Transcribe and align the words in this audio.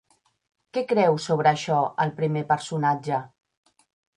Què 0.77 0.81
creu 0.91 1.17
sobre 1.27 1.51
això 1.53 1.83
el 2.07 2.15
primer 2.23 2.45
personatge? 2.55 3.21